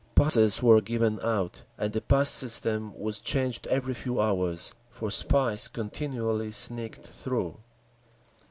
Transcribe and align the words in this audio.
Passes 0.15 0.63
were 0.63 0.81
given 0.81 1.19
out, 1.21 1.61
and 1.77 1.93
the 1.93 2.01
pass 2.01 2.27
system 2.31 2.91
was 2.97 3.21
changed 3.21 3.67
every 3.67 3.93
few 3.93 4.19
hours; 4.19 4.73
for 4.89 5.11
spies 5.11 5.67
continually 5.67 6.51
sneaked 6.51 7.05
through…. 7.05 7.57